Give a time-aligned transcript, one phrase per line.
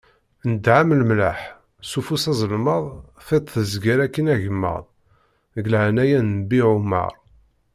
[0.47, 1.39] Nnḍeɣ-am lemlaḥ,
[1.89, 2.85] s ufus aẓelmaḍ,
[3.25, 4.83] tiṭ tezger akkin agemmaḍ,
[5.55, 7.13] deg laɛnaya n nnbi Ɛumar.